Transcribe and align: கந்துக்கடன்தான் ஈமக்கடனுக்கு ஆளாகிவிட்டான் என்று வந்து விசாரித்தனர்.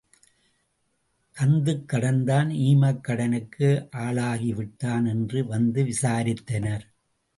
கந்துக்கடன்தான் 1.35 2.49
ஈமக்கடனுக்கு 2.61 3.69
ஆளாகிவிட்டான் 3.97 5.07
என்று 5.07 5.45
வந்து 5.45 5.83
விசாரித்தனர். 5.83 6.85